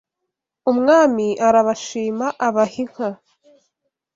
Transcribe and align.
Umwami 0.71 1.27
arabashima 1.47 2.25
abaha 2.47 2.75
inka 2.83 3.09